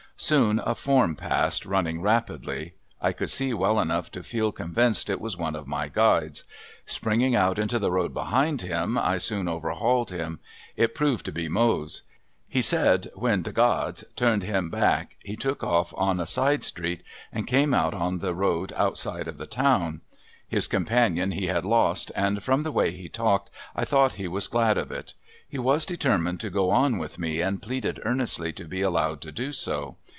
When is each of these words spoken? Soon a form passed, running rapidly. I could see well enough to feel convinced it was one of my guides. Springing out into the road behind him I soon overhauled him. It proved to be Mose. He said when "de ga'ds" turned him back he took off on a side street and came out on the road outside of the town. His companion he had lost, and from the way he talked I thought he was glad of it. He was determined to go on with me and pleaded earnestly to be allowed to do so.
Soon 0.17 0.61
a 0.63 0.75
form 0.75 1.15
passed, 1.15 1.65
running 1.65 1.99
rapidly. 1.99 2.75
I 3.01 3.11
could 3.11 3.31
see 3.31 3.55
well 3.55 3.79
enough 3.79 4.11
to 4.11 4.21
feel 4.21 4.51
convinced 4.51 5.09
it 5.09 5.19
was 5.19 5.35
one 5.35 5.55
of 5.55 5.65
my 5.65 5.87
guides. 5.87 6.43
Springing 6.85 7.35
out 7.35 7.57
into 7.57 7.79
the 7.79 7.89
road 7.89 8.13
behind 8.13 8.61
him 8.61 8.99
I 8.99 9.17
soon 9.17 9.47
overhauled 9.47 10.11
him. 10.11 10.39
It 10.75 10.93
proved 10.93 11.25
to 11.25 11.31
be 11.31 11.49
Mose. 11.49 12.03
He 12.47 12.61
said 12.61 13.09
when 13.15 13.41
"de 13.41 13.51
ga'ds" 13.51 14.03
turned 14.15 14.43
him 14.43 14.69
back 14.69 15.15
he 15.23 15.35
took 15.35 15.63
off 15.63 15.91
on 15.97 16.19
a 16.19 16.27
side 16.27 16.63
street 16.63 17.01
and 17.33 17.47
came 17.47 17.73
out 17.73 17.95
on 17.95 18.19
the 18.19 18.35
road 18.35 18.71
outside 18.75 19.27
of 19.27 19.39
the 19.39 19.47
town. 19.47 20.01
His 20.47 20.67
companion 20.67 21.31
he 21.31 21.47
had 21.47 21.65
lost, 21.65 22.11
and 22.15 22.43
from 22.43 22.61
the 22.61 22.71
way 22.71 22.91
he 22.91 23.09
talked 23.09 23.49
I 23.75 23.85
thought 23.85 24.13
he 24.13 24.27
was 24.27 24.47
glad 24.47 24.77
of 24.77 24.91
it. 24.91 25.15
He 25.49 25.57
was 25.57 25.83
determined 25.83 26.39
to 26.41 26.51
go 26.51 26.69
on 26.69 26.99
with 26.99 27.17
me 27.17 27.41
and 27.41 27.59
pleaded 27.61 27.99
earnestly 28.05 28.53
to 28.53 28.65
be 28.65 28.81
allowed 28.81 29.19
to 29.21 29.31
do 29.31 29.51
so. 29.51 29.97